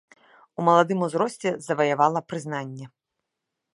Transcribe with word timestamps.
У 0.61 0.65
маладым 0.69 1.03
узросце 1.07 1.49
заваявала 1.67 2.19
прызнанне. 2.29 2.85